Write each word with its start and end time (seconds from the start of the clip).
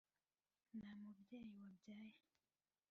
nta 0.77 0.91
mubyeyi 1.01 1.51
wabyaye 1.61 2.15